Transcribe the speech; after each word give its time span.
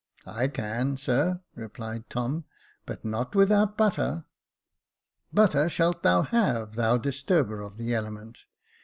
I 0.25 0.47
can, 0.47 0.97
sir," 0.97 1.43
replied 1.53 2.09
Tom;" 2.09 2.45
but 2.87 3.05
not 3.05 3.35
without 3.35 3.77
butter." 3.77 4.25
"Butter 5.31 5.69
shalt 5.69 6.01
thou 6.01 6.23
have, 6.23 6.73
thou 6.73 6.97
disturber 6.97 7.61
of 7.61 7.77
the 7.77 7.93
element. 7.93 8.45